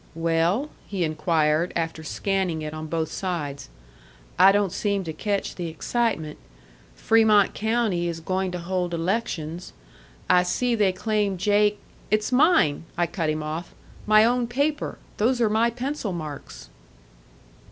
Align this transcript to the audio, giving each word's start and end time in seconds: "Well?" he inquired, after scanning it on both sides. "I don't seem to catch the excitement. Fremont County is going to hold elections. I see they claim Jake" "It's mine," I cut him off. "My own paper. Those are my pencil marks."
"Well?" 0.15 0.71
he 0.87 1.03
inquired, 1.03 1.71
after 1.75 2.03
scanning 2.03 2.63
it 2.63 2.73
on 2.73 2.87
both 2.87 3.11
sides. 3.11 3.69
"I 4.39 4.51
don't 4.51 4.71
seem 4.71 5.03
to 5.03 5.13
catch 5.13 5.53
the 5.53 5.67
excitement. 5.67 6.39
Fremont 6.95 7.53
County 7.53 8.07
is 8.07 8.19
going 8.19 8.49
to 8.53 8.57
hold 8.57 8.95
elections. 8.95 9.73
I 10.27 10.41
see 10.41 10.73
they 10.73 10.91
claim 10.91 11.37
Jake" 11.37 11.77
"It's 12.09 12.31
mine," 12.31 12.85
I 12.97 13.05
cut 13.05 13.29
him 13.29 13.43
off. 13.43 13.75
"My 14.07 14.25
own 14.25 14.47
paper. 14.47 14.97
Those 15.17 15.39
are 15.39 15.51
my 15.51 15.69
pencil 15.69 16.13
marks." 16.13 16.69